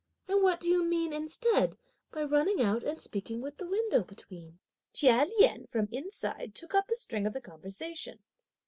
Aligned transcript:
and 0.27 0.41
what 0.41 0.59
do 0.59 0.67
you 0.67 0.83
mean, 0.83 1.13
instead, 1.13 1.77
by 2.11 2.23
running 2.23 2.59
out, 2.59 2.81
and 2.83 2.99
speaking 2.99 3.39
with 3.39 3.57
the 3.57 3.67
window 3.67 4.01
between?" 4.03 4.57
Chia 4.93 5.27
Lien 5.37 5.67
from 5.67 5.87
inside 5.91 6.55
took 6.55 6.73
up 6.73 6.87
the 6.87 6.95
string 6.95 7.27
of 7.27 7.33
the 7.33 7.39
conversation. 7.41 8.17